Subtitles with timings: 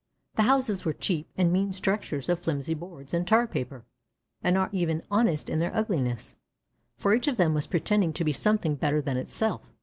[0.35, 3.85] The houses were cheap and mean structures of flimsy boards and tar paper,
[4.43, 6.35] and not even honest in their ugliness,
[6.97, 9.61] for each of them was pretending to be something better than itself.